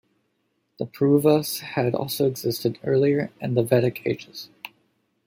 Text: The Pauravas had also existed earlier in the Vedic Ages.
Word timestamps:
The 0.79 0.87
Pauravas 0.87 1.59
had 1.59 1.93
also 1.93 2.25
existed 2.25 2.79
earlier 2.83 3.29
in 3.39 3.53
the 3.53 3.61
Vedic 3.61 4.01
Ages. 4.03 4.49